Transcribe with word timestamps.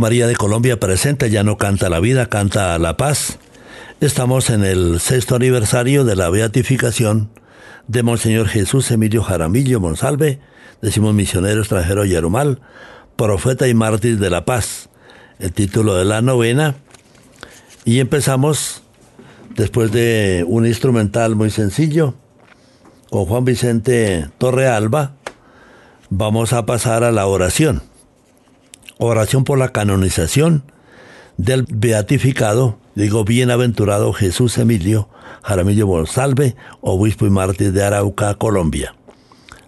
María 0.00 0.26
de 0.26 0.36
Colombia 0.36 0.78
presenta 0.78 1.26
Ya 1.26 1.42
no 1.42 1.56
canta 1.56 1.88
la 1.88 2.00
vida, 2.00 2.26
canta 2.26 2.78
la 2.78 2.96
paz. 2.96 3.38
Estamos 4.00 4.50
en 4.50 4.64
el 4.64 5.00
sexto 5.00 5.34
aniversario 5.34 6.04
de 6.04 6.16
la 6.16 6.30
beatificación 6.30 7.30
de 7.88 8.02
Monseñor 8.02 8.48
Jesús 8.48 8.90
Emilio 8.90 9.22
Jaramillo 9.22 9.80
Monsalve, 9.80 10.40
decimos 10.80 11.14
misionero 11.14 11.60
extranjero 11.60 12.04
Yerumal, 12.04 12.60
profeta 13.16 13.68
y 13.68 13.74
mártir 13.74 14.18
de 14.18 14.30
la 14.30 14.44
paz, 14.44 14.88
el 15.38 15.52
título 15.52 15.94
de 15.94 16.04
la 16.04 16.22
novena. 16.22 16.76
Y 17.84 18.00
empezamos, 18.00 18.82
después 19.54 19.92
de 19.92 20.44
un 20.46 20.66
instrumental 20.66 21.36
muy 21.36 21.50
sencillo, 21.50 22.14
con 23.10 23.26
Juan 23.26 23.44
Vicente 23.44 24.28
Torrealba, 24.38 25.12
vamos 26.08 26.52
a 26.52 26.66
pasar 26.66 27.04
a 27.04 27.12
la 27.12 27.26
oración. 27.26 27.82
Oración 29.04 29.42
por 29.42 29.58
la 29.58 29.70
canonización 29.70 30.62
del 31.36 31.66
beatificado, 31.68 32.78
digo 32.94 33.24
bienaventurado 33.24 34.12
Jesús 34.12 34.56
Emilio 34.58 35.08
Jaramillo 35.42 35.88
Monsalve, 35.88 36.54
obispo 36.82 37.26
y 37.26 37.30
mártir 37.30 37.72
de 37.72 37.82
Arauca, 37.82 38.36
Colombia, 38.36 38.94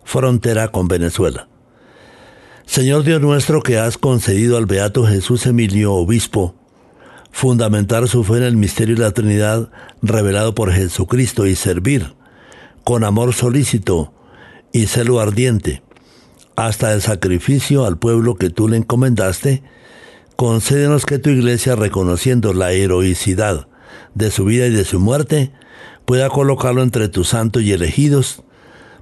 frontera 0.04 0.68
con 0.68 0.86
Venezuela. 0.86 1.48
Señor 2.64 3.02
Dios 3.02 3.20
nuestro 3.20 3.60
que 3.60 3.76
has 3.76 3.98
concedido 3.98 4.56
al 4.56 4.66
beato 4.66 5.04
Jesús 5.04 5.46
Emilio, 5.46 5.94
obispo, 5.94 6.54
fundamentar 7.32 8.06
su 8.06 8.22
fe 8.22 8.36
en 8.36 8.44
el 8.44 8.56
misterio 8.56 8.94
de 8.94 9.02
la 9.02 9.10
Trinidad 9.10 9.68
revelado 10.00 10.54
por 10.54 10.70
Jesucristo 10.70 11.44
y 11.46 11.56
servir 11.56 12.14
con 12.84 13.02
amor 13.02 13.34
solícito 13.34 14.12
y 14.70 14.86
celo 14.86 15.18
ardiente 15.18 15.82
hasta 16.56 16.92
el 16.92 17.02
sacrificio 17.02 17.84
al 17.84 17.98
pueblo 17.98 18.36
que 18.36 18.50
tú 18.50 18.68
le 18.68 18.76
encomendaste, 18.76 19.62
concédenos 20.36 21.06
que 21.06 21.18
tu 21.18 21.30
iglesia, 21.30 21.76
reconociendo 21.76 22.52
la 22.52 22.72
heroicidad 22.72 23.68
de 24.14 24.30
su 24.30 24.44
vida 24.44 24.66
y 24.66 24.70
de 24.70 24.84
su 24.84 25.00
muerte, 25.00 25.52
pueda 26.04 26.28
colocarlo 26.28 26.82
entre 26.82 27.08
tus 27.08 27.28
santos 27.28 27.62
y 27.62 27.72
elegidos, 27.72 28.42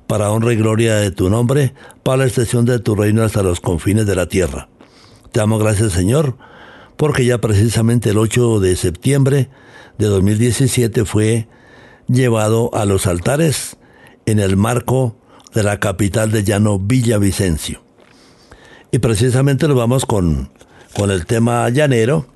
para 0.06 0.31
honra 0.31 0.52
y 0.52 0.56
gloria 0.56 0.96
de 0.96 1.10
tu 1.10 1.31
nombre, 1.31 1.75
para 2.02 2.19
la 2.19 2.25
extensión 2.26 2.64
de 2.64 2.78
tu 2.78 2.94
reino 2.94 3.22
hasta 3.22 3.43
los 3.43 3.60
confines 3.60 4.06
de 4.06 4.14
la 4.14 4.26
tierra. 4.26 4.69
Te 5.31 5.40
damos 5.40 5.62
gracias, 5.62 5.93
Señor, 5.93 6.37
porque 6.96 7.25
ya 7.25 7.38
precisamente 7.38 8.10
el 8.10 8.19
8 8.19 8.60
de 8.60 8.76
septiembre 8.76 9.48
de 9.98 10.06
2017 10.06 11.05
fue 11.05 11.48
llevado 12.08 12.70
a 12.75 12.84
los 12.84 13.06
altares 13.06 13.76
en 14.26 14.38
el 14.38 14.56
marco 14.56 15.16
de 15.54 15.62
la 15.62 15.78
capital 15.78 16.31
de 16.31 16.44
llano 16.44 16.78
Villavicencio. 16.78 17.82
Y 18.90 18.99
precisamente 18.99 19.69
lo 19.69 19.75
vamos 19.75 20.06
con, 20.06 20.50
con 20.94 21.10
el 21.10 21.26
tema 21.26 21.69
llanero, 21.70 22.26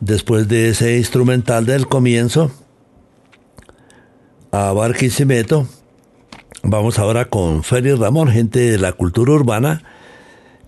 después 0.00 0.48
de 0.48 0.70
ese 0.70 0.96
instrumental 0.96 1.66
del 1.66 1.86
comienzo, 1.86 2.50
a 4.50 4.72
Barquisimeto, 4.72 5.66
vamos 6.62 6.98
ahora 6.98 7.26
con 7.26 7.62
Félix 7.62 7.98
Ramón, 7.98 8.28
gente 8.28 8.58
de 8.60 8.78
la 8.78 8.92
cultura 8.92 9.32
urbana, 9.32 9.82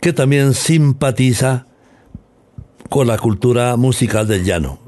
que 0.00 0.12
también 0.12 0.54
simpatiza 0.54 1.66
con 2.88 3.06
la 3.06 3.18
cultura 3.18 3.76
musical 3.76 4.26
del 4.26 4.44
llano. 4.44 4.78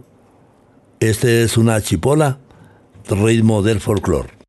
Este 1.00 1.42
es 1.42 1.56
una 1.56 1.80
chipola, 1.80 2.38
ritmo 3.08 3.62
del 3.62 3.80
folclore. 3.80 4.41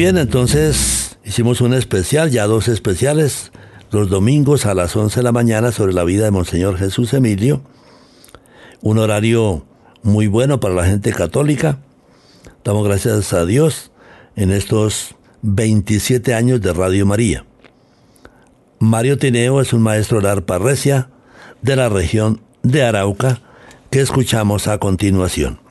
Bien, 0.00 0.16
entonces 0.16 1.18
hicimos 1.26 1.60
un 1.60 1.74
especial, 1.74 2.30
ya 2.30 2.46
dos 2.46 2.68
especiales, 2.68 3.52
los 3.90 4.08
domingos 4.08 4.64
a 4.64 4.72
las 4.72 4.96
11 4.96 5.20
de 5.20 5.22
la 5.24 5.30
mañana 5.30 5.72
sobre 5.72 5.92
la 5.92 6.04
vida 6.04 6.24
de 6.24 6.30
Monseñor 6.30 6.78
Jesús 6.78 7.12
Emilio. 7.12 7.60
Un 8.80 8.96
horario 8.96 9.66
muy 10.02 10.26
bueno 10.26 10.58
para 10.58 10.72
la 10.72 10.86
gente 10.86 11.12
católica. 11.12 11.80
Damos 12.64 12.88
gracias 12.88 13.34
a 13.34 13.44
Dios 13.44 13.92
en 14.36 14.52
estos 14.52 15.16
27 15.42 16.32
años 16.32 16.62
de 16.62 16.72
Radio 16.72 17.04
María. 17.04 17.44
Mario 18.78 19.18
Tineo 19.18 19.60
es 19.60 19.74
un 19.74 19.82
maestro 19.82 20.22
de 20.22 20.30
arpa 20.30 20.58
recia 20.58 21.10
de 21.60 21.76
la 21.76 21.90
región 21.90 22.40
de 22.62 22.84
Arauca 22.84 23.42
que 23.90 24.00
escuchamos 24.00 24.66
a 24.66 24.78
continuación. 24.78 25.69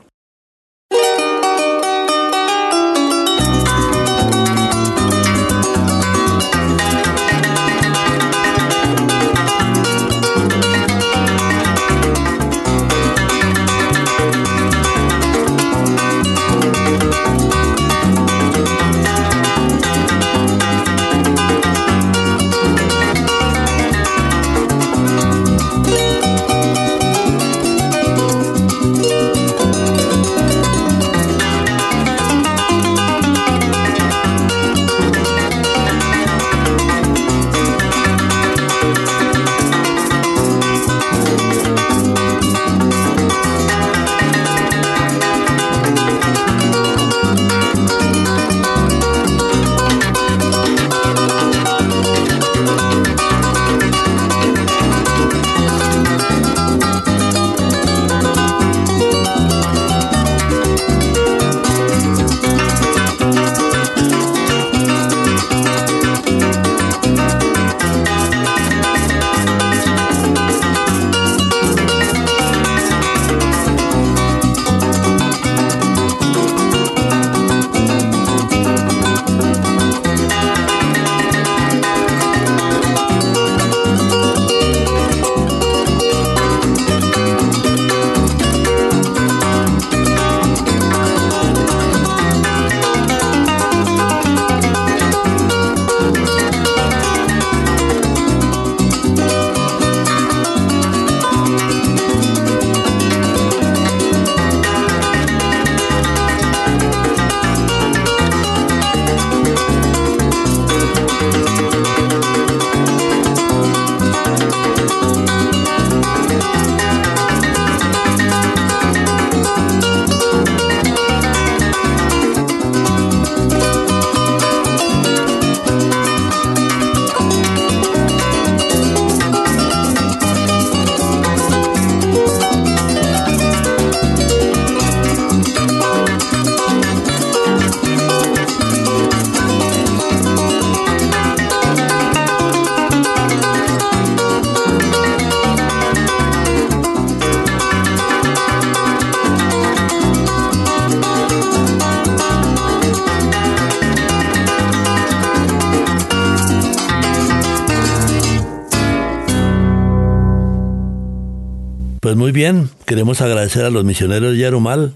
A 163.56 163.70
los 163.70 163.84
misioneros 163.84 164.32
de 164.32 164.38
Yarumal 164.38 164.94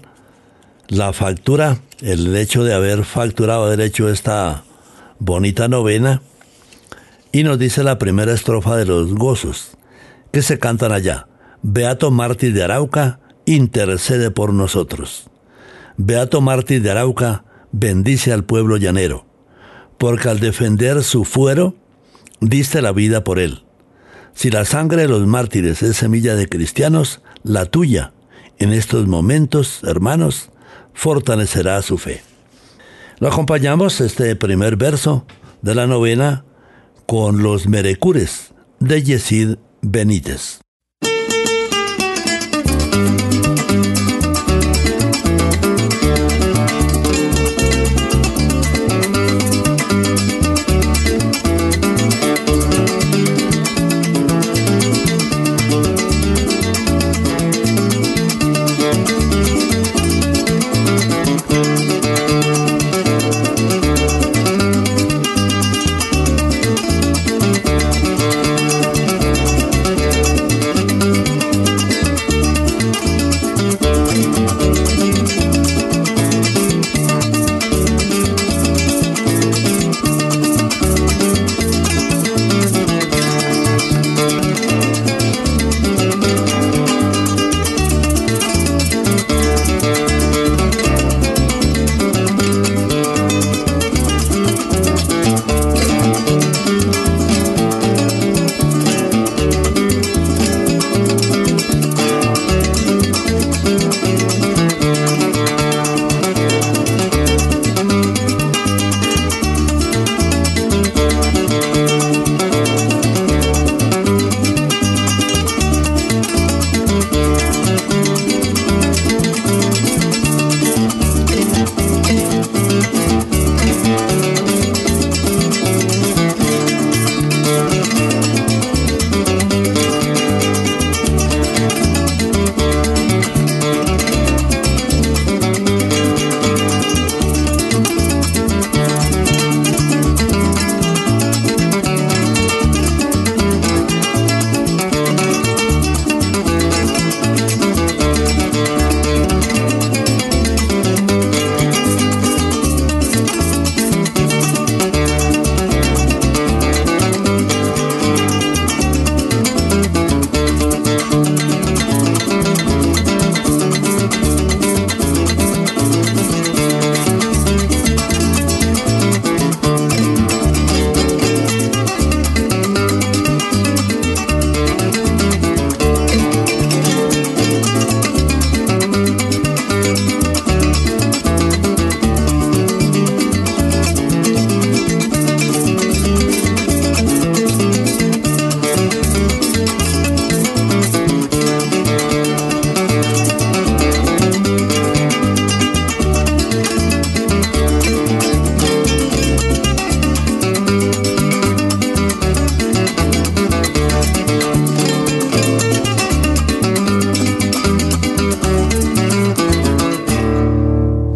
la 0.87 1.13
factura, 1.13 1.79
el 2.01 2.35
hecho 2.35 2.63
de 2.63 2.73
haber 2.73 3.03
facturado, 3.05 3.65
haber 3.65 3.81
hecho 3.81 4.09
esta 4.09 4.63
bonita 5.19 5.67
novena. 5.67 6.21
Y 7.31 7.43
nos 7.43 7.59
dice 7.59 7.83
la 7.83 7.97
primera 7.97 8.33
estrofa 8.33 8.77
de 8.77 8.85
los 8.85 9.13
gozos, 9.13 9.71
que 10.31 10.41
se 10.41 10.59
cantan 10.59 10.91
allá. 10.91 11.27
Beato 11.63 12.11
Mártir 12.11 12.53
de 12.53 12.63
Arauca, 12.63 13.19
intercede 13.45 14.31
por 14.31 14.53
nosotros. 14.53 15.29
Beato 15.97 16.39
Mártir 16.39 16.81
de 16.81 16.91
Arauca, 16.91 17.43
bendice 17.71 18.31
al 18.31 18.45
pueblo 18.45 18.77
llanero, 18.77 19.25
porque 19.97 20.29
al 20.29 20.39
defender 20.39 21.03
su 21.03 21.25
fuero, 21.25 21.75
diste 22.39 22.81
la 22.81 22.91
vida 22.91 23.23
por 23.23 23.39
él. 23.39 23.63
Si 24.33 24.51
la 24.51 24.65
sangre 24.65 25.03
de 25.03 25.07
los 25.07 25.25
mártires 25.25 25.81
es 25.81 25.97
semilla 25.97 26.35
de 26.35 26.47
cristianos, 26.47 27.21
la 27.43 27.65
tuya, 27.65 28.13
en 28.59 28.73
estos 28.73 29.07
momentos, 29.07 29.81
hermanos, 29.83 30.49
fortalecerá 30.93 31.81
su 31.81 31.97
fe. 31.97 32.21
Lo 33.19 33.27
acompañamos 33.27 34.01
este 34.01 34.35
primer 34.35 34.75
verso 34.75 35.25
de 35.61 35.75
la 35.75 35.87
novena 35.87 36.45
con 37.05 37.43
los 37.43 37.67
merecures 37.67 38.53
de 38.79 39.03
Yesid 39.03 39.55
Benítez. 39.81 40.64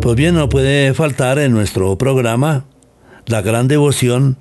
Pues 0.10 0.18
bien, 0.18 0.34
no 0.34 0.50
puede 0.50 0.92
faltar 0.96 1.38
en 1.38 1.52
nuestro 1.52 1.96
programa 2.00 2.66
la 3.28 3.44
gran 3.44 3.68
devoción 3.68 4.38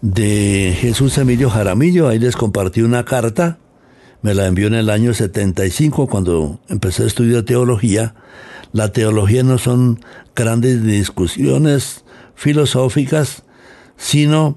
de 0.00 0.74
Jesús 0.80 1.18
Emilio 1.18 1.50
Jaramillo. 1.50 2.08
Ahí 2.08 2.18
les 2.18 2.36
compartí 2.36 2.80
una 2.80 3.04
carta, 3.04 3.58
me 4.22 4.32
la 4.32 4.46
envió 4.46 4.66
en 4.66 4.72
el 4.72 4.88
año 4.88 5.12
75 5.12 6.06
cuando 6.06 6.58
empecé 6.70 7.02
a 7.02 7.06
estudiar 7.06 7.42
teología. 7.42 8.14
La 8.72 8.92
teología 8.92 9.42
no 9.42 9.58
son 9.58 10.00
grandes 10.34 10.82
discusiones 10.82 12.06
filosóficas, 12.34 13.42
sino 13.98 14.56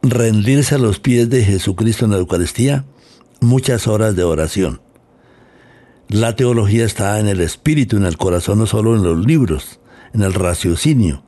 rendirse 0.00 0.76
a 0.76 0.78
los 0.78 1.00
pies 1.00 1.28
de 1.28 1.42
Jesucristo 1.42 2.04
en 2.04 2.12
la 2.12 2.18
Eucaristía, 2.18 2.84
muchas 3.40 3.88
horas 3.88 4.14
de 4.14 4.22
oración. 4.22 4.85
La 6.08 6.36
teología 6.36 6.84
está 6.84 7.18
en 7.18 7.26
el 7.26 7.40
espíritu, 7.40 7.96
en 7.96 8.04
el 8.04 8.16
corazón, 8.16 8.60
no 8.60 8.66
solo 8.66 8.94
en 8.94 9.02
los 9.02 9.26
libros, 9.26 9.80
en 10.14 10.22
el 10.22 10.34
raciocinio, 10.34 11.24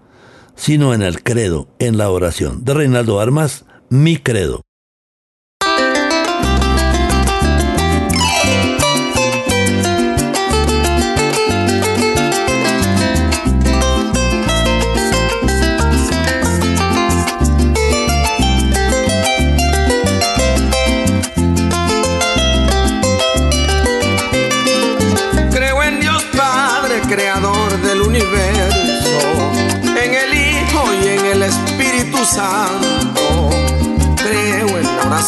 sino 0.55 0.95
en 0.95 1.03
el 1.03 1.23
credo, 1.23 1.69
en 1.81 1.99
la 1.99 2.11
oración. 2.11 2.65
De 2.65 2.75
Reinaldo 2.75 3.19
Armas, 3.19 3.65
mi 3.89 4.19
credo. 4.19 4.63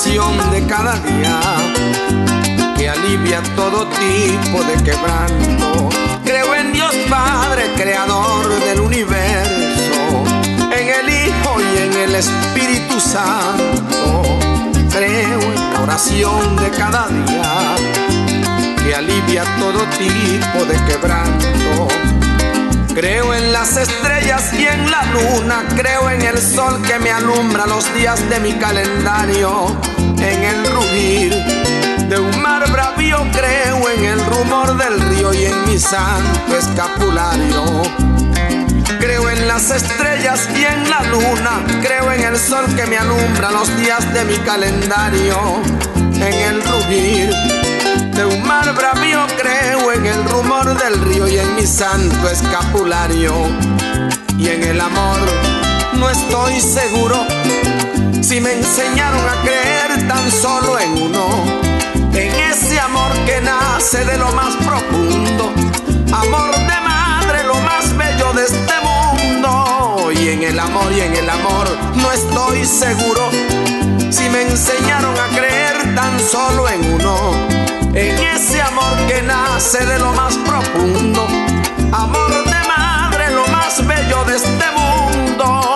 De 0.02 0.66
cada 0.66 0.94
día 1.00 1.38
que 2.78 2.88
alivia 2.88 3.42
todo 3.54 3.86
tipo 3.86 4.64
de 4.64 4.82
quebranto. 4.82 5.90
Creo 6.24 6.54
en 6.54 6.72
Dios 6.72 6.94
Padre, 7.10 7.70
creador 7.76 8.48
del 8.60 8.80
universo, 8.80 10.24
en 10.72 10.88
el 10.88 11.28
Hijo 11.28 11.60
y 11.60 11.78
en 11.82 11.92
el 11.92 12.14
Espíritu 12.14 12.98
Santo. 12.98 14.22
Creo 14.90 15.38
en 15.38 15.72
la 15.74 15.80
oración 15.82 16.56
de 16.56 16.70
cada 16.70 17.06
día 17.08 17.76
que 18.82 18.94
alivia 18.94 19.44
todo 19.58 19.84
tipo 19.98 20.64
de 20.64 20.82
quebranto. 20.86 22.19
Creo 23.00 23.32
en 23.32 23.50
las 23.50 23.78
estrellas 23.78 24.52
y 24.52 24.66
en 24.66 24.90
la 24.90 25.02
luna, 25.04 25.64
creo 25.74 26.10
en 26.10 26.20
el 26.20 26.36
sol 26.36 26.82
que 26.82 26.98
me 26.98 27.10
alumbra 27.10 27.66
los 27.66 27.94
días 27.94 28.20
de 28.28 28.38
mi 28.40 28.52
calendario, 28.58 29.74
en 29.96 30.44
el 30.44 30.66
rugir 30.66 31.34
de 32.10 32.18
un 32.18 32.42
mar 32.42 32.70
bravío, 32.70 33.26
creo 33.32 33.88
en 33.88 34.04
el 34.04 34.26
rumor 34.26 34.76
del 34.76 35.00
río 35.08 35.32
y 35.32 35.46
en 35.46 35.64
mi 35.66 35.78
santo 35.78 36.54
escapulario. 36.54 37.64
Creo 39.00 39.30
en 39.30 39.48
las 39.48 39.70
estrellas 39.70 40.46
y 40.54 40.64
en 40.64 40.90
la 40.90 41.00
luna, 41.04 41.80
creo 41.80 42.12
en 42.12 42.22
el 42.22 42.36
sol 42.36 42.66
que 42.76 42.84
me 42.84 42.98
alumbra 42.98 43.50
los 43.50 43.74
días 43.78 44.12
de 44.12 44.26
mi 44.26 44.36
calendario, 44.40 45.38
en 46.16 46.34
el 46.34 46.62
rugir 46.62 47.59
de 48.20 48.26
un 48.26 48.46
mar 48.46 48.74
bravío 48.74 49.26
creo 49.40 49.92
en 49.92 50.04
el 50.04 50.24
rumor 50.26 50.66
del 50.78 51.00
río 51.00 51.26
y 51.26 51.38
en 51.38 51.54
mi 51.56 51.66
santo 51.66 52.28
escapulario. 52.28 53.32
Y 54.36 54.48
en 54.48 54.62
el 54.62 54.78
amor 54.78 55.20
no 55.94 56.10
estoy 56.10 56.60
seguro 56.60 57.16
si 58.20 58.40
me 58.40 58.52
enseñaron 58.52 59.26
a 59.26 59.40
creer 59.42 60.06
tan 60.06 60.30
solo 60.30 60.78
en 60.78 61.02
uno. 61.02 61.24
En 62.12 62.30
ese 62.52 62.78
amor 62.78 63.10
que 63.24 63.40
nace 63.40 64.04
de 64.04 64.18
lo 64.18 64.30
más 64.32 64.54
profundo. 64.56 65.52
Amor 66.12 66.50
de 66.50 66.80
madre, 66.92 67.44
lo 67.44 67.54
más 67.54 67.96
bello 67.96 68.32
de 68.34 68.44
este 68.44 68.74
mundo. 68.88 70.12
Y 70.12 70.28
en 70.28 70.42
el 70.42 70.58
amor 70.58 70.92
y 70.92 71.00
en 71.00 71.14
el 71.16 71.30
amor 71.30 71.66
no 71.94 72.12
estoy 72.12 72.66
seguro 72.66 73.30
si 74.10 74.28
me 74.28 74.42
enseñaron 74.42 75.14
a 75.18 75.28
creer 75.28 75.94
tan 75.94 76.20
solo 76.20 76.68
en 76.68 76.94
uno 76.94 77.69
en 77.94 78.18
ese 78.18 78.62
amor 78.62 78.96
que 79.08 79.22
nace 79.22 79.84
de 79.84 79.98
lo 79.98 80.12
más 80.12 80.36
profundo, 80.38 81.26
amor 81.92 82.44
de 82.44 82.68
madre, 82.68 83.30
lo 83.34 83.46
más 83.48 83.84
bello 83.86 84.24
de 84.24 84.36
este 84.36 84.64
mundo. 84.76 85.69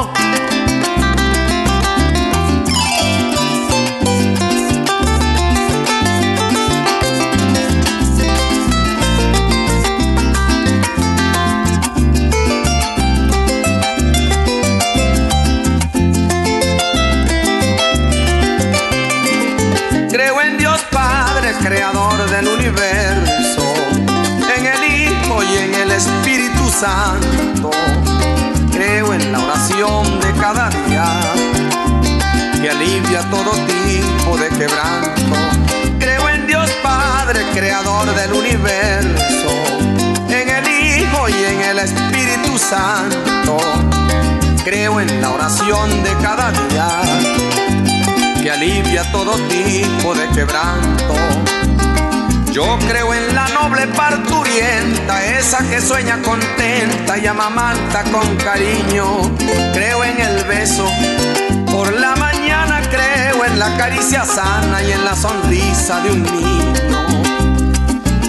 Santo. 26.85 27.71
Creo 28.71 29.15
en 29.15 29.33
la 29.33 29.39
oración 29.39 30.21
de 30.21 30.31
cada 30.39 30.69
día 30.69 31.07
que 32.61 32.69
alivia 32.69 33.23
todo 33.31 33.53
tipo 33.53 34.37
de 34.37 34.49
quebranto. 34.51 35.35
Creo 35.99 36.29
en 36.29 36.47
Dios 36.47 36.71
Padre, 36.83 37.41
creador 37.55 38.15
del 38.15 38.35
universo, 38.35 39.51
en 40.29 40.47
el 40.47 40.69
Hijo 40.69 41.27
y 41.31 41.45
en 41.55 41.61
el 41.71 41.79
Espíritu 41.79 42.59
Santo. 42.59 43.57
Creo 44.63 45.01
en 45.01 45.23
la 45.23 45.31
oración 45.31 45.89
de 46.03 46.13
cada 46.21 46.51
día 46.51 46.89
que 48.43 48.51
alivia 48.51 49.11
todo 49.11 49.39
tipo 49.49 50.15
de 50.15 50.29
quebranto. 50.35 51.15
Yo 52.55 52.79
creo 52.87 53.13
en 53.13 53.35
la 53.35 53.49
noble 53.49 53.85
parturienta, 53.89 55.25
esa 55.25 55.59
que 55.69 55.81
sueña 55.81 56.23
contenta 56.23 57.19
y 57.19 57.27
amamanta 57.27 58.05
con 58.13 58.37
cariño. 58.37 59.23
Creo 59.73 60.05
en 60.05 60.21
el 60.21 60.45
beso 60.45 60.89
por 61.73 61.93
la 61.95 62.15
mañana, 62.15 62.81
creo 62.89 63.45
en 63.45 63.59
la 63.59 63.77
caricia 63.77 64.25
sana 64.25 64.85
y 64.85 64.93
en 64.93 65.05
la 65.05 65.17
sonrisa 65.17 66.01
de 66.03 66.13
un 66.13 66.23
niño. 66.23 66.75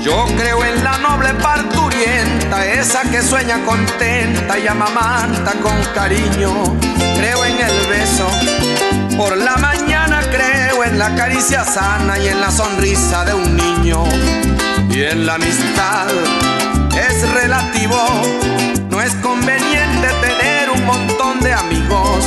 Yo 0.02 0.26
creo 0.36 0.66
en 0.66 0.84
la 0.84 0.98
noble 0.98 1.32
parturienta, 1.36 2.66
esa 2.66 3.04
que 3.04 3.22
sueña 3.22 3.64
contenta 3.64 4.58
y 4.58 4.66
amamanta 4.66 5.52
con 5.62 5.80
cariño. 5.94 6.76
Creo 7.20 7.46
en 7.46 7.60
el 7.60 7.88
beso 7.90 8.28
por 9.18 9.38
la 9.38 9.56
mañana 9.58 10.20
creo 10.32 10.84
en 10.84 10.98
la 10.98 11.14
caricia 11.14 11.64
sana 11.64 12.18
y 12.18 12.28
en 12.28 12.42
la 12.42 12.50
sonrisa 12.50 13.24
de 13.24 13.36
un 13.36 13.56
niño. 13.56 13.75
Y 13.86 15.04
en 15.04 15.28
la 15.28 15.36
amistad 15.36 16.08
es 16.98 17.30
relativo, 17.34 18.02
no 18.89 19.00
es 19.00 19.13
conveniente 19.15 20.08
tener 20.21 20.71
un 20.71 20.84
montón 20.86 21.39
de 21.41 21.54
amigos. 21.54 22.26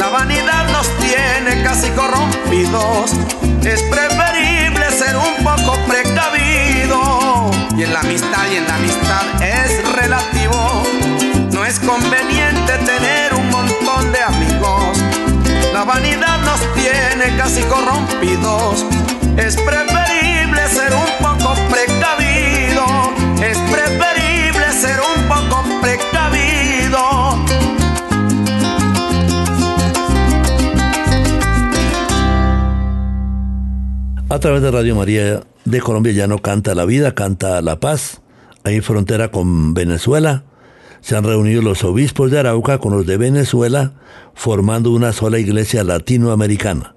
La 0.00 0.08
vanidad 0.08 0.68
nos 0.72 0.88
tiene 0.98 1.62
casi 1.62 1.88
corrompidos, 1.90 3.12
es 3.64 3.80
preferible 3.82 4.90
ser 4.90 5.16
un 5.16 5.44
poco 5.44 5.78
precavido. 5.86 7.52
Y 7.76 7.84
en 7.84 7.92
la 7.92 8.00
amistad 8.00 8.50
y 8.50 8.56
en 8.56 8.66
la 8.66 8.74
amistad 8.74 9.22
es 9.40 9.88
relativo, 9.92 10.82
no 11.52 11.64
es 11.64 11.78
conveniente 11.78 12.72
tener 12.78 13.34
un 13.34 13.48
montón 13.50 14.12
de 14.12 14.20
amigos 14.20 14.98
la 15.76 15.84
vanidad 15.84 16.38
nos 16.40 16.60
tiene 16.72 17.36
casi 17.36 17.62
corrompidos. 17.64 18.86
Es 19.36 19.56
preferible 19.56 19.95
A 34.36 34.38
través 34.38 34.60
de 34.60 34.70
Radio 34.70 34.94
María 34.94 35.44
de 35.64 35.80
Colombia 35.80 36.12
ya 36.12 36.26
no 36.26 36.42
canta 36.42 36.74
la 36.74 36.84
vida, 36.84 37.14
canta 37.14 37.62
la 37.62 37.80
paz. 37.80 38.20
Hay 38.64 38.82
frontera 38.82 39.30
con 39.30 39.72
Venezuela 39.72 40.44
se 41.00 41.16
han 41.16 41.24
reunido 41.24 41.62
los 41.62 41.84
obispos 41.84 42.30
de 42.30 42.40
Arauca 42.40 42.76
con 42.76 42.92
los 42.92 43.06
de 43.06 43.16
Venezuela, 43.16 43.92
formando 44.34 44.90
una 44.90 45.14
sola 45.14 45.38
iglesia 45.38 45.84
latinoamericana. 45.84 46.96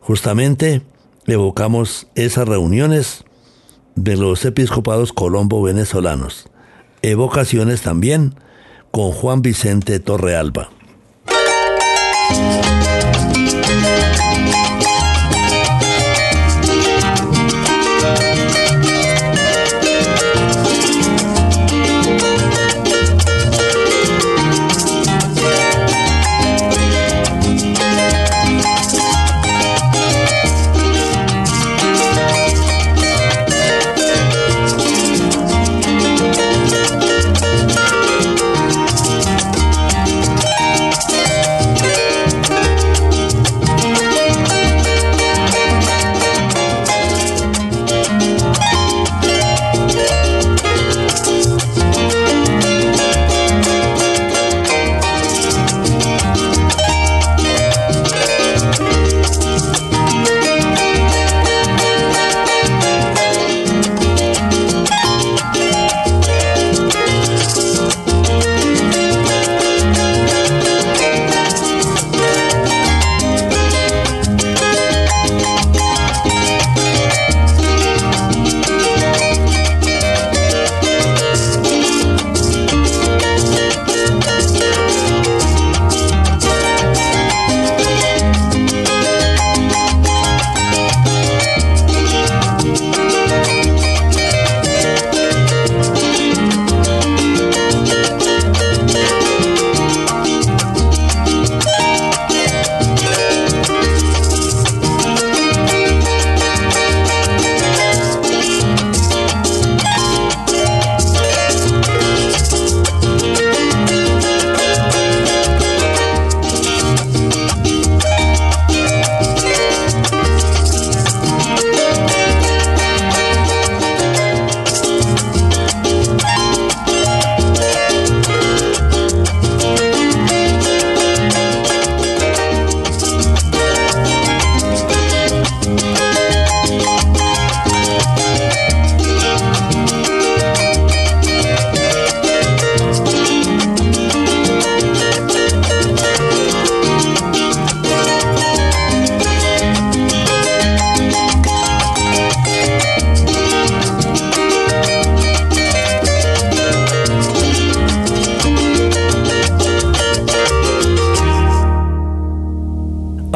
Justamente 0.00 0.80
evocamos 1.26 2.06
esas 2.14 2.48
reuniones 2.48 3.24
de 3.94 4.16
los 4.16 4.42
episcopados 4.46 5.12
colombo-venezolanos. 5.12 6.48
Evocaciones 7.02 7.82
también 7.82 8.34
con 8.92 9.10
Juan 9.10 9.42
Vicente 9.42 10.00
Torrealba. 10.00 10.70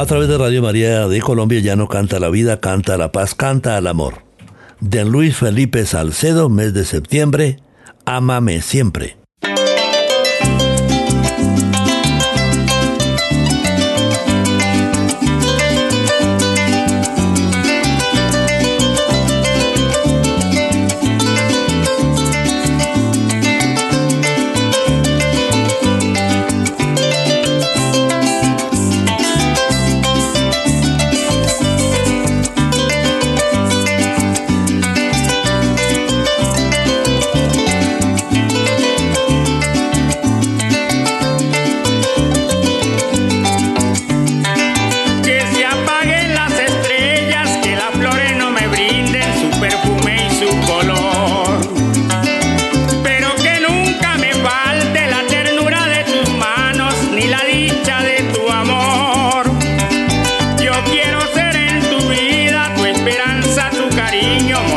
A 0.04 0.06
través 0.06 0.28
de 0.28 0.36
Radio 0.36 0.60
María 0.60 1.08
de 1.08 1.18
Colombia 1.22 1.60
ya 1.60 1.76
no 1.76 1.88
canta 1.88 2.20
la 2.20 2.28
vida, 2.28 2.60
canta 2.60 2.98
la 2.98 3.10
paz, 3.10 3.34
canta 3.34 3.78
el 3.78 3.86
amor. 3.86 4.22
De 4.78 5.02
Luis 5.02 5.34
Felipe 5.34 5.86
Salcedo, 5.86 6.50
mes 6.50 6.74
de 6.74 6.84
septiembre, 6.84 7.56
Ámame 8.04 8.60
siempre. 8.60 9.23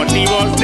carnívoro 0.08 0.57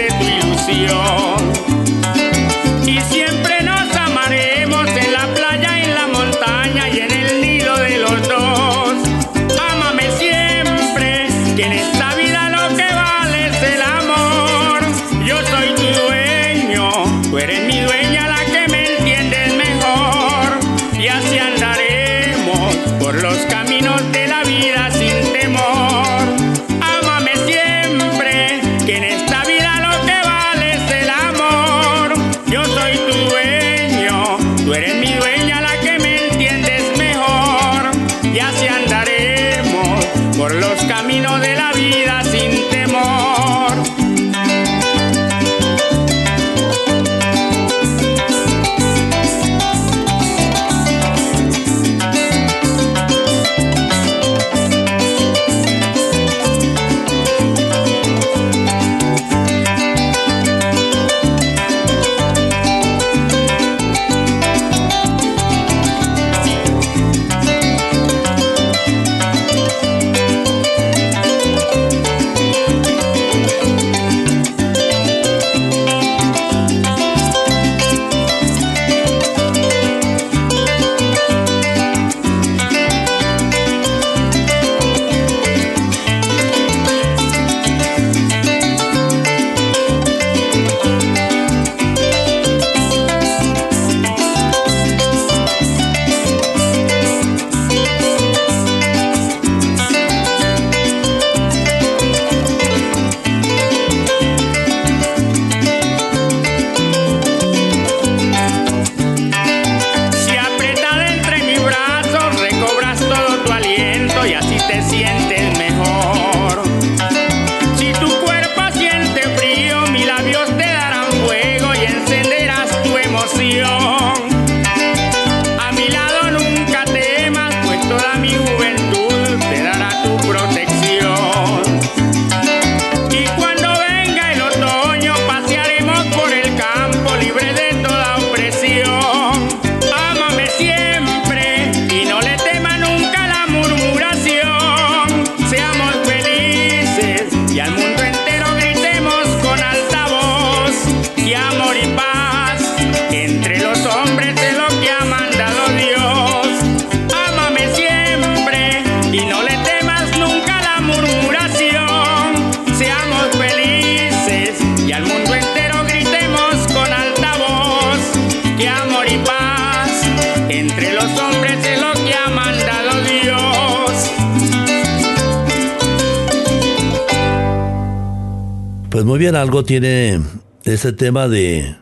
Pues 178.93 179.05
muy 179.05 179.17
bien, 179.17 179.35
algo 179.35 179.65
tiene 179.65 180.21
ese 180.65 180.93
tema 180.93 181.27
de 181.27 181.75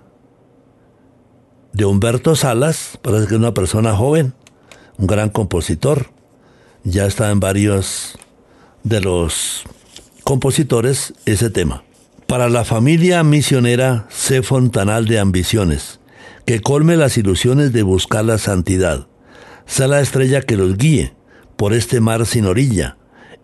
de 1.73 1.83
Humberto 1.83 2.37
Salas, 2.37 2.97
parece 3.01 3.27
que 3.27 3.33
es 3.33 3.39
una 3.39 3.53
persona 3.53 3.93
joven, 3.97 4.33
un 4.97 5.07
gran 5.07 5.27
compositor, 5.27 6.05
ya 6.85 7.05
está 7.05 7.29
en 7.31 7.41
varios 7.41 8.17
de 8.85 9.01
los 9.01 9.63
compositores 10.23 11.13
ese 11.25 11.49
tema. 11.49 11.83
Para 12.27 12.47
la 12.47 12.63
familia 12.63 13.25
misionera, 13.25 14.07
sé 14.09 14.41
fontanal 14.41 15.05
de 15.05 15.19
ambiciones, 15.19 15.99
que 16.45 16.61
colme 16.61 16.95
las 16.95 17.17
ilusiones 17.17 17.73
de 17.73 17.83
buscar 17.83 18.23
la 18.23 18.37
santidad. 18.37 19.07
Sé 19.65 19.85
la 19.89 19.99
estrella 19.99 20.43
que 20.43 20.55
los 20.55 20.77
guíe 20.77 21.13
por 21.57 21.73
este 21.73 21.99
mar 21.99 22.25
sin 22.25 22.45
orilla 22.45 22.95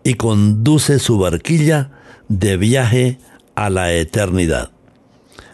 y 0.04 0.14
conduce 0.14 0.98
su 0.98 1.18
barquilla 1.18 1.90
de 2.28 2.56
viaje 2.56 3.18
a 3.58 3.70
la 3.70 3.92
eternidad. 3.92 4.70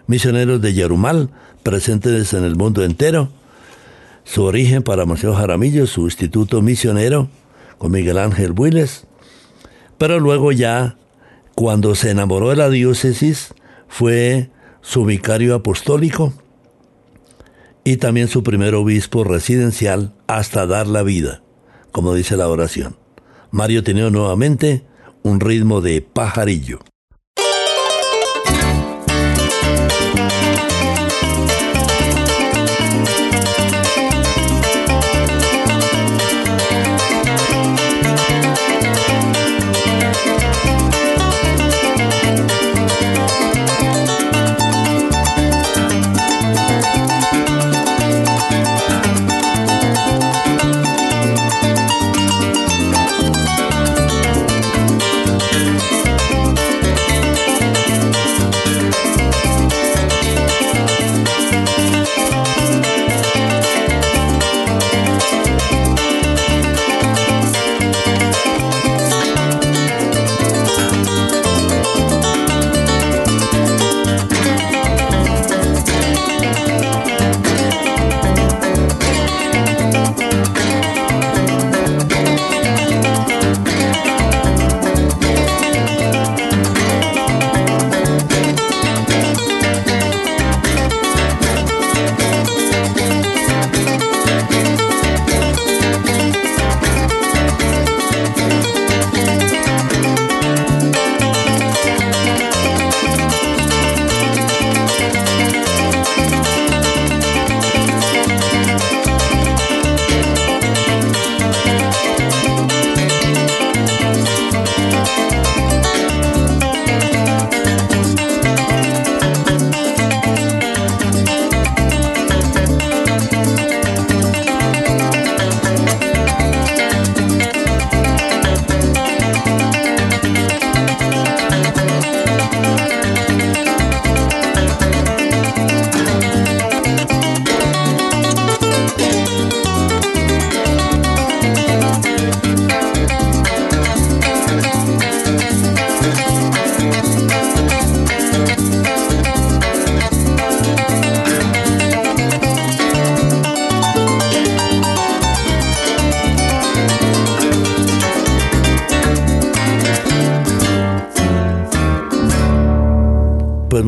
Misioneros 0.06 0.60
de 0.60 0.74
Yerumal, 0.74 1.30
presentes 1.62 2.34
en 2.34 2.44
el 2.44 2.54
mundo 2.54 2.84
entero. 2.84 3.30
Su 4.24 4.42
origen 4.42 4.82
para 4.82 5.06
Monseñor 5.06 5.36
Jaramillo, 5.36 5.86
su 5.86 6.02
instituto 6.02 6.60
misionero 6.60 7.30
con 7.78 7.92
Miguel 7.92 8.18
Ángel 8.18 8.52
Builes. 8.52 9.06
Pero 9.96 10.20
luego 10.20 10.52
ya, 10.52 10.98
cuando 11.54 11.94
se 11.94 12.10
enamoró 12.10 12.50
de 12.50 12.56
la 12.56 12.68
diócesis, 12.68 13.54
fue 13.88 14.50
su 14.82 15.06
vicario 15.06 15.54
apostólico 15.54 16.34
y 17.84 17.96
también 17.96 18.28
su 18.28 18.42
primer 18.42 18.74
obispo 18.74 19.24
residencial 19.24 20.12
hasta 20.26 20.66
dar 20.66 20.88
la 20.88 21.02
vida, 21.02 21.42
como 21.90 22.12
dice 22.12 22.36
la 22.36 22.48
oración. 22.48 22.96
Mario 23.50 23.82
tenía 23.82 24.10
nuevamente 24.10 24.84
un 25.22 25.40
ritmo 25.40 25.80
de 25.80 26.02
pajarillo. 26.02 26.80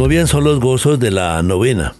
Bien 0.08 0.26
son 0.26 0.44
los 0.44 0.60
gozos 0.60 0.98
de 0.98 1.10
la 1.10 1.42
novena. 1.42 1.94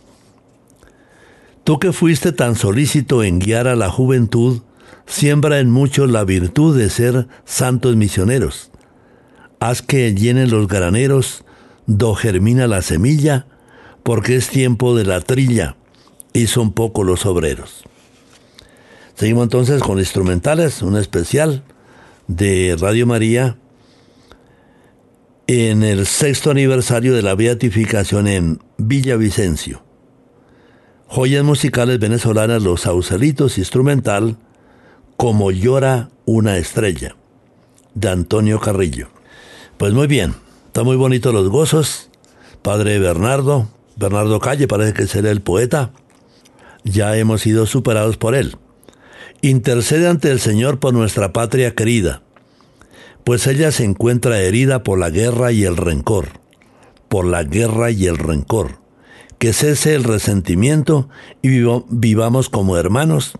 Tú 1.64 1.78
que 1.78 1.92
fuiste 1.92 2.32
tan 2.32 2.54
solícito 2.54 3.24
en 3.24 3.38
guiar 3.38 3.66
a 3.68 3.76
la 3.76 3.90
juventud, 3.90 4.62
siembra 5.06 5.58
en 5.60 5.70
muchos 5.70 6.10
la 6.10 6.24
virtud 6.24 6.76
de 6.76 6.90
ser 6.90 7.26
santos 7.44 7.96
misioneros. 7.96 8.70
Haz 9.58 9.82
que 9.82 10.14
llenen 10.14 10.50
los 10.50 10.68
graneros, 10.68 11.44
do 11.86 12.14
germina 12.14 12.66
la 12.66 12.82
semilla, 12.82 13.46
porque 14.02 14.36
es 14.36 14.48
tiempo 14.48 14.94
de 14.94 15.04
la 15.04 15.20
trilla, 15.20 15.76
y 16.32 16.46
son 16.46 16.72
pocos 16.72 17.06
los 17.06 17.26
obreros. 17.26 17.84
Seguimos 19.14 19.44
entonces 19.44 19.82
con 19.82 19.98
instrumentales, 19.98 20.82
un 20.82 20.96
especial 20.96 21.64
de 22.28 22.76
Radio 22.78 23.06
María 23.06 23.56
en 25.48 25.85
el 25.85 26.06
sexto 26.06 26.50
aniversario 26.50 27.14
de 27.14 27.22
la 27.22 27.37
beatificación 27.37 28.26
en 28.26 28.59
Villavicencio. 28.78 29.85
Joyas 31.06 31.44
musicales 31.44 32.00
venezolanas 32.00 32.64
Los 32.64 32.80
Sausalitos 32.80 33.56
instrumental 33.59 34.38
Como 35.16 35.52
llora 35.52 36.11
una 36.24 36.56
estrella 36.56 37.14
de 37.94 38.09
Antonio 38.09 38.59
Carrillo. 38.59 39.09
Pues 39.78 39.92
muy 39.92 40.09
bien, 40.09 40.35
está 40.66 40.82
muy 40.82 40.96
bonito 40.96 41.30
los 41.32 41.48
gozos. 41.48 42.11
Padre 42.62 42.98
Bernardo, 42.98 43.68
Bernardo 43.94 44.40
Calle 44.40 44.66
parece 44.66 44.94
que 44.94 45.06
será 45.06 45.30
el 45.30 45.42
poeta. 45.42 45.92
Ya 46.82 47.16
hemos 47.16 47.42
sido 47.42 47.66
superados 47.66 48.16
por 48.16 48.35
él. 48.35 48.56
Intercede 49.42 50.09
ante 50.09 50.32
el 50.32 50.40
Señor 50.40 50.80
por 50.80 50.92
nuestra 50.92 51.32
patria 51.32 51.76
querida 51.76 52.25
pues 53.26 53.48
ella 53.48 53.72
se 53.72 53.82
encuentra 53.82 54.38
herida 54.38 54.84
por 54.84 55.00
la 55.00 55.10
guerra 55.10 55.50
y 55.50 55.64
el 55.64 55.76
rencor, 55.76 56.28
por 57.08 57.24
la 57.24 57.42
guerra 57.42 57.90
y 57.90 58.06
el 58.06 58.18
rencor. 58.18 58.78
Que 59.38 59.52
cese 59.52 59.96
el 59.96 60.04
resentimiento 60.04 61.08
y 61.42 61.48
vivamos 61.88 62.48
como 62.48 62.76
hermanos 62.76 63.32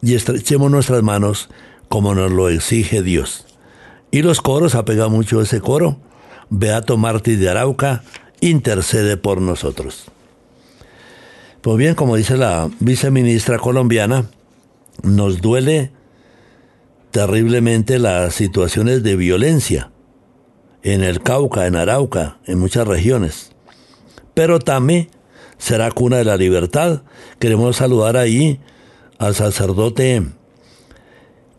y 0.00 0.14
estrechemos 0.14 0.70
nuestras 0.70 1.02
manos 1.02 1.50
como 1.90 2.14
nos 2.14 2.32
lo 2.32 2.48
exige 2.48 3.02
Dios. 3.02 3.44
Y 4.10 4.22
los 4.22 4.40
coros, 4.40 4.74
apega 4.74 5.08
mucho 5.08 5.42
ese 5.42 5.60
coro. 5.60 5.98
Beato 6.48 6.96
Martí 6.96 7.36
de 7.36 7.50
Arauca, 7.50 8.04
intercede 8.40 9.18
por 9.18 9.42
nosotros. 9.42 10.06
Pues 11.60 11.76
bien, 11.76 11.94
como 11.94 12.16
dice 12.16 12.38
la 12.38 12.70
viceministra 12.80 13.58
colombiana, 13.58 14.30
nos 15.02 15.42
duele 15.42 15.92
terriblemente 17.16 17.98
las 17.98 18.34
situaciones 18.34 19.02
de 19.02 19.16
violencia 19.16 19.90
en 20.82 21.02
el 21.02 21.22
Cauca, 21.22 21.66
en 21.66 21.74
Arauca, 21.74 22.40
en 22.44 22.58
muchas 22.58 22.86
regiones. 22.86 23.52
Pero 24.34 24.58
también 24.58 25.08
será 25.56 25.90
cuna 25.90 26.18
de 26.18 26.24
la 26.24 26.36
libertad. 26.36 27.04
Queremos 27.38 27.76
saludar 27.76 28.18
ahí 28.18 28.60
al 29.16 29.34
sacerdote 29.34 30.26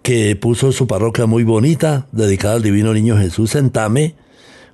que 0.04 0.36
puso 0.36 0.72
su 0.72 0.86
parroquia 0.86 1.26
muy 1.26 1.44
bonita, 1.44 2.08
dedicada 2.12 2.54
al 2.54 2.62
Divino 2.62 2.94
Niño 2.94 3.18
Jesús 3.18 3.56
en 3.56 3.72
Tame, 3.72 4.14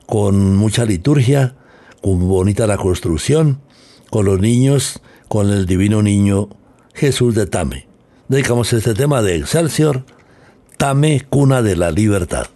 con 0.05 0.57
mucha 0.57 0.83
liturgia, 0.83 1.55
con 2.01 2.27
bonita 2.27 2.67
la 2.67 2.75
construcción, 2.75 3.61
con 4.09 4.25
los 4.25 4.41
niños, 4.41 5.01
con 5.29 5.49
el 5.49 5.65
Divino 5.65 6.01
Niño 6.01 6.49
Jesús 6.93 7.35
de 7.35 7.45
Tame. 7.45 7.87
Dedicamos 8.27 8.73
este 8.73 8.93
tema 8.93 9.21
de 9.21 9.37
Excelsior, 9.37 10.03
Tame, 10.77 11.21
cuna 11.29 11.61
de 11.61 11.75
la 11.75 11.91
libertad. 11.91 12.47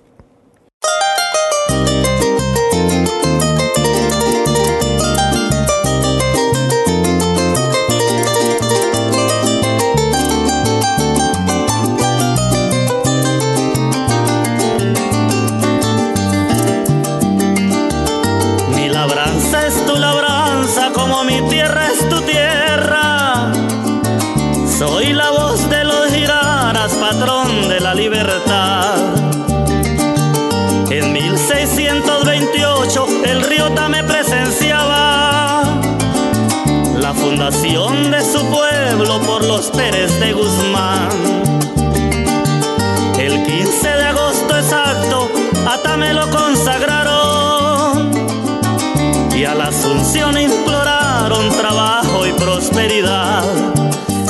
Imploraron 51.38 51.50
trabajo 51.58 52.26
y 52.26 52.34
prosperidad. 52.34 53.44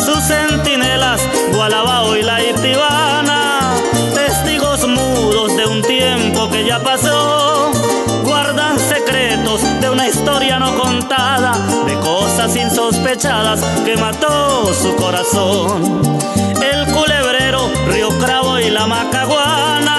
Sus 0.06 0.24
centinelas, 0.24 1.22
Gualabao 1.54 2.16
y 2.16 2.24
la 2.24 2.42
Itibana, 2.44 3.76
testigos 4.14 4.88
mudos 4.88 5.56
de 5.58 5.66
un 5.66 5.82
tiempo 5.82 6.50
que 6.50 6.66
ya 6.66 6.80
pasó, 6.80 7.72
guardan 8.24 8.80
secretos 8.80 9.62
de 9.82 9.90
una 9.90 10.08
historia 10.08 10.60
no 10.60 10.76
contada 10.78 11.54
insospechadas 12.56 13.62
que 13.84 13.98
mató 13.98 14.74
su 14.74 14.96
corazón. 14.96 16.02
El 16.64 16.86
culebrero, 16.94 17.70
Río 17.88 18.10
Cravo 18.20 18.60
y 18.60 18.70
la 18.70 18.88
Macaguana, 18.88 19.97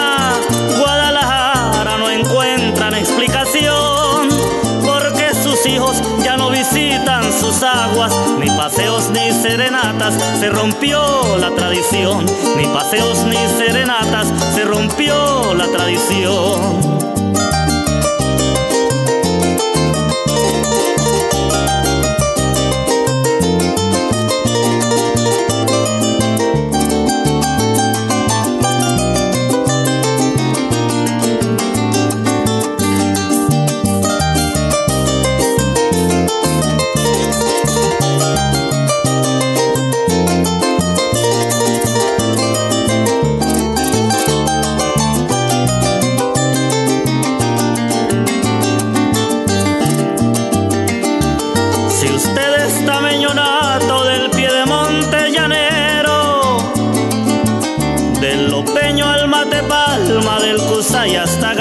aguas, 7.62 8.12
ni 8.38 8.46
paseos 8.46 9.10
ni 9.10 9.32
serenatas, 9.32 10.14
se 10.38 10.50
rompió 10.50 11.36
la 11.38 11.50
tradición. 11.50 12.26
Ni 12.56 12.66
paseos 12.66 13.24
ni 13.24 13.36
serenatas, 13.56 14.28
se 14.54 14.64
rompió 14.64 15.54
la 15.54 15.66
tradición. 15.68 16.98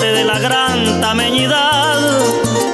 de 0.00 0.24
la 0.24 0.38
gran 0.38 1.00
tameñidad. 1.00 1.98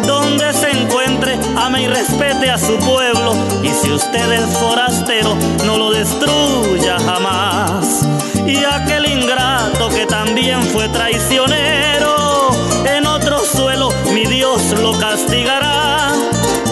Donde 0.06 0.52
se 0.52 0.70
encuentre, 0.70 1.38
ame 1.56 1.82
y 1.82 1.88
respete 1.88 2.50
a 2.50 2.58
su 2.58 2.76
pueblo. 2.78 3.34
Y 3.62 3.68
si 3.68 3.90
usted 3.90 4.32
es 4.32 4.56
forastero, 4.58 5.36
no 5.64 5.76
lo 5.76 5.90
destruya 5.90 6.98
jamás. 7.00 8.06
Y 8.46 8.64
aquel 8.64 9.06
ingrato 9.06 9.88
que 9.90 10.06
también 10.06 10.62
fue 10.62 10.88
traicionero, 10.88 12.50
en 12.86 13.06
otro 13.06 13.40
suelo 13.40 13.90
mi 14.12 14.24
Dios 14.24 14.62
lo 14.80 14.98
castigará. 14.98 16.12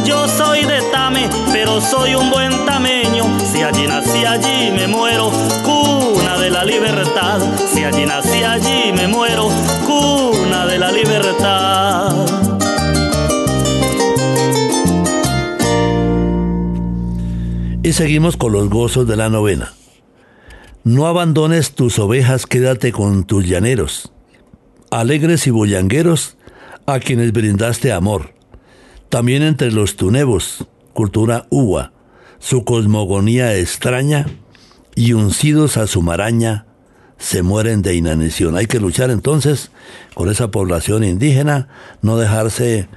Yo 0.05 0.27
soy 0.29 0.65
de 0.65 0.76
Soy 1.81 2.15
un 2.15 2.31
buen 2.31 2.65
tameño. 2.65 3.25
Si 3.53 3.63
allí 3.63 3.87
nací, 3.87 4.25
allí 4.25 4.71
me 4.73 4.87
muero 4.87 5.31
la 6.57 6.65
libertad. 6.65 7.41
Si 7.73 7.85
allí 7.85 8.07
nací, 8.07 8.43
allí 8.43 8.93
me 8.93 9.09
muero, 9.09 9.49
cuna 9.87 10.67
de 10.67 10.79
la 10.79 10.91
libertad. 10.91 12.27
Y 17.83 17.93
seguimos 17.93 18.37
con 18.37 18.53
los 18.53 18.71
gozos 18.71 19.07
de 19.07 19.17
la 19.17 19.29
novena. 19.29 19.75
No 20.83 21.07
abandones 21.07 21.75
tus 21.75 21.99
ovejas, 21.99 22.47
quédate 22.47 22.91
con 22.91 23.25
tus 23.25 23.47
llaneros, 23.47 24.13
alegres 24.91 25.47
y 25.47 25.51
bullangueros, 25.51 26.37
a 26.87 27.01
quienes 27.01 27.33
brindaste 27.33 27.93
amor. 27.93 28.35
También 29.09 29.43
entre 29.43 29.73
los 29.73 29.97
tunebos, 29.97 30.67
cultura 30.97 31.47
uva, 31.51 31.93
su 32.41 32.65
cosmogonía 32.65 33.55
extraña, 33.55 34.27
y 34.97 35.13
uncidos 35.13 35.77
a 35.77 35.87
su 35.87 36.03
maraña 36.03 36.67
se 37.19 37.43
mueren 37.43 37.83
de 37.83 37.95
inanición. 37.95 38.57
Hay 38.57 38.67
que 38.67 38.81
luchar 38.81 39.11
entonces 39.11 39.71
con 40.15 40.31
esa 40.31 40.51
población 40.51 41.05
indígena, 41.05 41.69
no 42.01 42.17
dejarse 42.17 42.89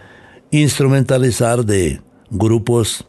instrumentalizar 0.50 1.66
de 1.66 2.02
grupos 2.32 3.06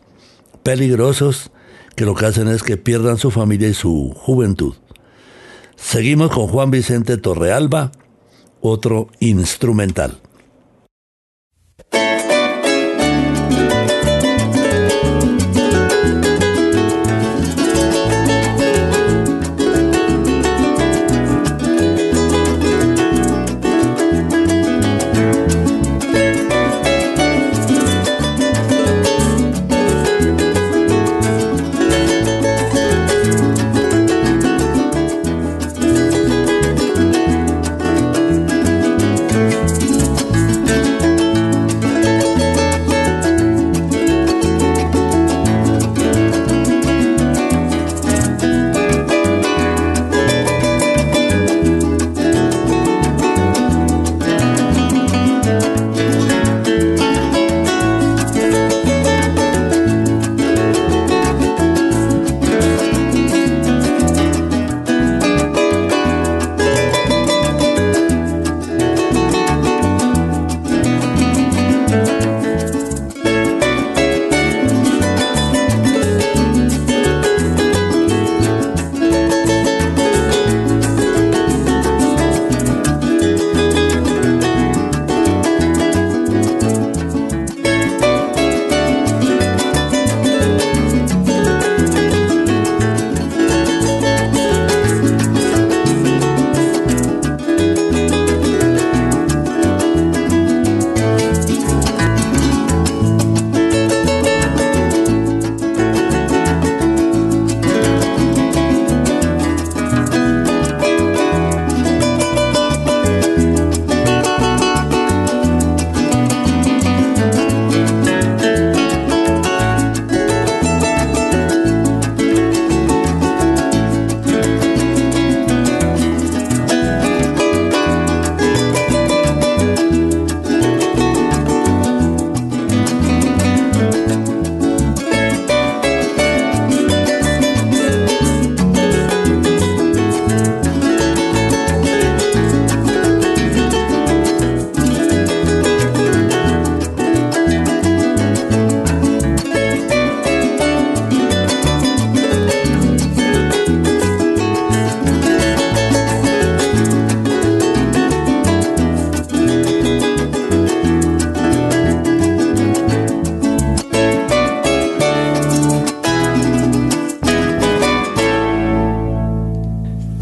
peligrosos 0.62 1.53
que 1.95 2.05
lo 2.05 2.14
que 2.14 2.26
hacen 2.26 2.49
es 2.49 2.62
que 2.62 2.76
pierdan 2.76 3.16
su 3.16 3.30
familia 3.30 3.68
y 3.68 3.74
su 3.74 4.12
juventud. 4.16 4.74
Seguimos 5.76 6.30
con 6.30 6.49
Juan 6.49 6.70
Vicente 6.70 7.16
Torrealba, 7.16 7.93
otro 8.61 9.09
instrumental. 9.20 10.18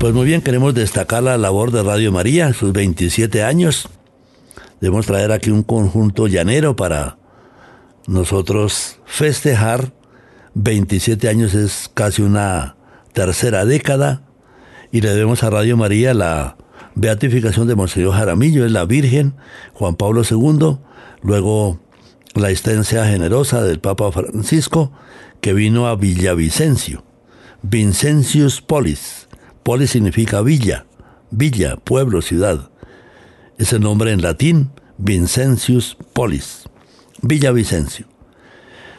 Pues 0.09 0.17
muy 0.17 0.25
bien, 0.25 0.41
queremos 0.41 0.73
destacar 0.73 1.23
la 1.23 1.37
labor 1.37 1.71
de 1.71 1.83
Radio 1.83 2.11
María, 2.11 2.55
sus 2.55 2.73
27 2.73 3.43
años. 3.43 3.91
Debemos 4.81 5.05
traer 5.05 5.33
aquí 5.33 5.51
un 5.51 5.63
conjunto 5.63 6.29
llanero 6.29 6.77
para 6.77 7.19
nosotros 8.07 9.01
festejar. 9.05 9.93
27 10.55 11.29
años 11.29 11.53
es 11.53 11.91
casi 11.93 12.23
una 12.23 12.77
tercera 13.13 13.67
década 13.67 14.23
y 14.93 15.03
le 15.03 15.11
debemos 15.11 15.43
a 15.43 15.51
Radio 15.51 15.77
María 15.77 16.15
la 16.15 16.57
beatificación 16.95 17.69
de 17.69 17.75
Monseñor 17.75 18.15
Jaramillo, 18.15 18.65
es 18.65 18.73
la 18.73 18.87
Virgen, 18.87 19.35
Juan 19.75 19.95
Pablo 19.95 20.23
II, 20.23 20.79
luego 21.21 21.81
la 22.33 22.49
extensia 22.49 23.05
generosa 23.05 23.63
del 23.63 23.79
Papa 23.79 24.11
Francisco 24.11 24.91
que 25.43 25.53
vino 25.53 25.87
a 25.87 25.97
Villavicencio, 25.97 27.05
Vincencius 27.61 28.63
Polis, 28.63 29.18
Polis 29.69 29.91
significa 29.91 30.41
villa, 30.41 30.87
villa, 31.31 31.77
pueblo, 31.77 32.23
ciudad. 32.23 32.71
Ese 33.59 33.79
nombre 33.79 34.13
en 34.13 34.23
latín, 34.23 34.71
Vincencius 34.97 35.99
Polis, 36.15 36.71
Villa 37.21 37.53
Vicencio. 37.53 38.07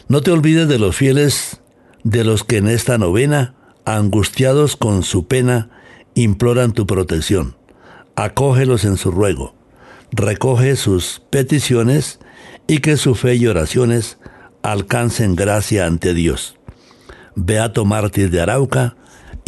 No 0.09 0.21
te 0.21 0.29
olvides 0.29 0.67
de 0.67 0.77
los 0.77 0.95
fieles, 0.95 1.59
de 2.03 2.23
los 2.23 2.43
que 2.43 2.57
en 2.57 2.67
esta 2.67 2.99
novena, 2.99 3.55
angustiados 3.83 4.75
con 4.75 5.01
su 5.01 5.25
pena, 5.25 5.71
imploran 6.13 6.73
tu 6.73 6.85
protección. 6.85 7.55
Acógelos 8.15 8.85
en 8.85 8.97
su 8.97 9.09
ruego. 9.09 9.55
Recoge 10.11 10.75
sus 10.75 11.23
peticiones 11.31 12.19
y 12.67 12.77
que 12.77 12.97
su 12.97 13.15
fe 13.15 13.33
y 13.33 13.47
oraciones 13.47 14.19
alcancen 14.61 15.35
gracia 15.35 15.87
ante 15.87 16.13
Dios. 16.13 16.59
Beato 17.33 17.85
Mártir 17.85 18.29
de 18.29 18.41
Arauca, 18.41 18.97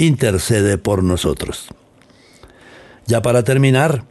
intercede 0.05 0.77
por 0.77 1.03
nosotros. 1.03 1.67
Ya 3.05 3.21
para 3.21 3.43
terminar, 3.43 4.05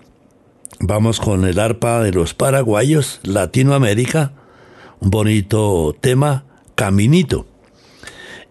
vamos 0.78 1.20
con 1.20 1.44
el 1.44 1.58
arpa 1.58 2.02
de 2.02 2.12
los 2.12 2.34
paraguayos, 2.34 3.20
Latinoamérica, 3.22 4.32
un 5.00 5.10
bonito 5.10 5.96
tema, 6.00 6.44
Caminito. 6.74 7.46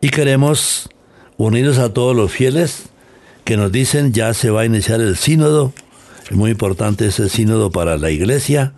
Y 0.01 0.09
queremos 0.09 0.89
unirnos 1.37 1.77
a 1.77 1.93
todos 1.93 2.15
los 2.15 2.31
fieles 2.31 2.89
que 3.45 3.57
nos 3.57 3.71
dicen 3.71 4.11
ya 4.13 4.33
se 4.33 4.49
va 4.49 4.61
a 4.61 4.65
iniciar 4.65 5.01
el 5.01 5.15
sínodo, 5.15 5.73
es 6.29 6.35
muy 6.35 6.51
importante 6.51 7.07
ese 7.07 7.29
sínodo 7.29 7.71
para 7.71 7.97
la 7.97 8.11
iglesia, 8.11 8.73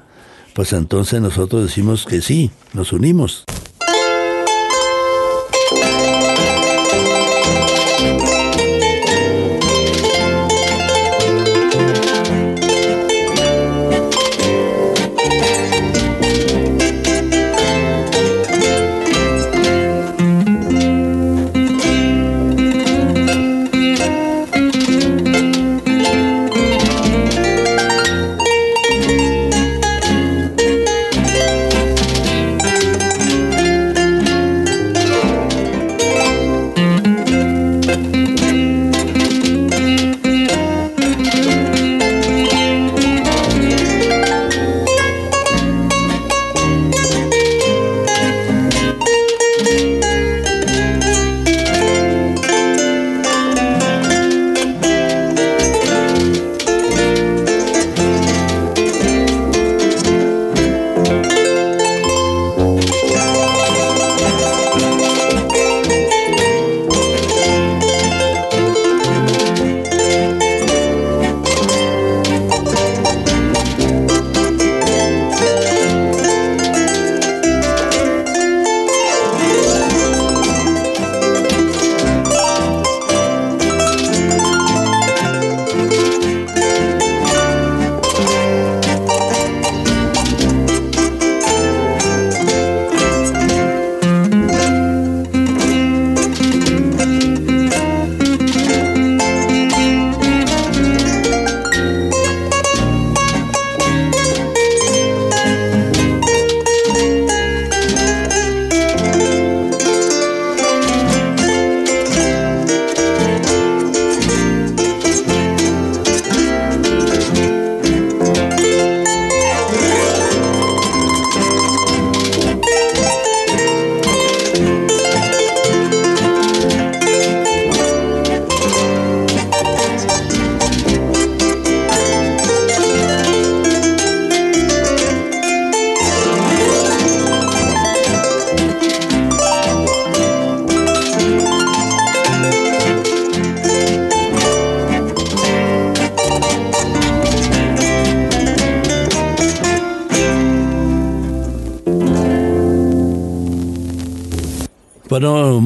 pues 0.53 0.71
entonces 0.73 1.19
nosotros 1.19 1.63
decimos 1.63 2.05
que 2.05 2.21
sí, 2.21 2.51
nos 2.73 2.93
unimos. 2.93 3.43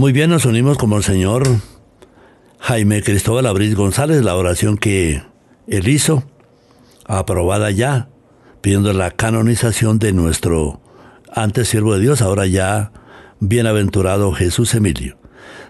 Muy 0.05 0.13
bien, 0.13 0.29
nos 0.29 0.45
unimos 0.45 0.77
como 0.77 0.97
el 0.97 1.03
señor 1.03 1.47
Jaime 2.59 3.01
Cristóbal 3.01 3.47
Abril 3.47 3.73
González, 3.73 4.21
la 4.21 4.35
oración 4.35 4.77
que 4.77 5.23
él 5.65 5.87
hizo, 5.87 6.23
aprobada 7.07 7.71
ya, 7.71 8.09
pidiendo 8.61 8.93
la 8.93 9.09
canonización 9.09 9.97
de 9.97 10.13
nuestro 10.13 10.79
antes 11.33 11.69
siervo 11.69 11.95
de 11.95 12.01
Dios, 12.01 12.21
ahora 12.21 12.45
ya 12.45 12.91
bienaventurado 13.39 14.31
Jesús 14.31 14.75
Emilio. 14.75 15.17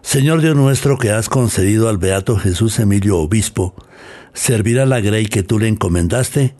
Señor 0.01 0.41
Dios 0.41 0.57
nuestro, 0.57 0.97
que 0.97 1.11
has 1.11 1.29
concedido 1.29 1.87
al 1.87 1.97
beato 1.97 2.35
Jesús 2.35 2.77
Emilio 2.79 3.19
Obispo 3.19 3.73
servir 4.33 4.81
a 4.81 4.85
la 4.85 4.99
grey 4.99 5.27
que 5.27 5.43
tú 5.43 5.59
le 5.59 5.69
encomendaste, 5.69 6.57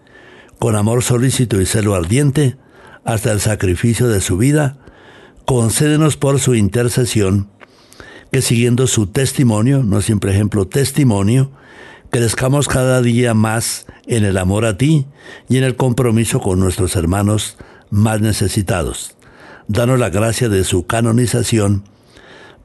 con 0.59 0.77
amor 0.77 1.03
solícito 1.03 1.59
y 1.59 1.65
celo 1.65 1.93
ardiente, 1.93 2.55
hasta 3.03 3.33
el 3.33 3.41
sacrificio 3.41 4.07
de 4.07 4.21
su 4.21 4.37
vida, 4.37 4.77
concédenos 5.43 6.15
por 6.15 6.39
su 6.39 6.55
intercesión 6.55 7.49
que 8.31 8.41
siguiendo 8.41 8.87
su 8.87 9.07
testimonio, 9.07 9.83
no 9.83 10.01
siempre 10.01 10.31
ejemplo, 10.31 10.67
testimonio, 10.67 11.51
crezcamos 12.09 12.67
cada 12.67 13.01
día 13.01 13.33
más 13.33 13.85
en 14.07 14.25
el 14.25 14.37
amor 14.37 14.65
a 14.65 14.77
ti 14.77 15.05
y 15.49 15.57
en 15.57 15.63
el 15.63 15.75
compromiso 15.75 16.39
con 16.39 16.59
nuestros 16.59 16.95
hermanos 16.95 17.57
más 17.89 18.21
necesitados. 18.21 19.15
Danos 19.67 19.99
la 19.99 20.09
gracia 20.09 20.49
de 20.49 20.63
su 20.63 20.85
canonización 20.85 21.83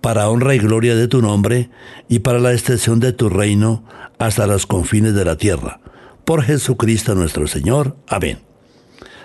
para 0.01 0.29
honra 0.29 0.55
y 0.55 0.59
gloria 0.59 0.95
de 0.97 1.09
tu 1.09 1.23
nombre 1.23 1.71
y 2.09 2.21
para 2.21 2.39
la 2.39 2.53
extensión 2.53 3.01
de 3.01 3.13
tu 3.13 3.29
reino 3.29 3.85
hasta 4.19 4.47
los 4.47 4.67
confines 4.67 5.15
de 5.15 5.25
la 5.25 5.37
tierra. 5.37 5.81
Por 6.25 6.43
Jesucristo 6.43 7.15
nuestro 7.15 7.47
Señor. 7.47 7.97
Amén. 8.07 8.39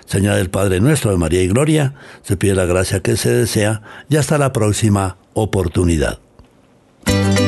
Señor 0.06 0.36
del 0.36 0.50
Padre 0.50 0.80
nuestro 0.80 1.12
de 1.12 1.18
María 1.18 1.42
y 1.42 1.48
Gloria, 1.48 1.96
se 2.22 2.38
pide 2.38 2.56
la 2.56 2.66
gracia 2.66 3.02
que 3.02 3.18
se 3.18 3.32
desea 3.32 3.82
y 4.10 4.18
hasta 4.18 4.38
la 4.38 4.54
próxima 4.54 5.18
oportunidad. 5.34 6.20
Thank 7.06 7.40
you. 7.40 7.45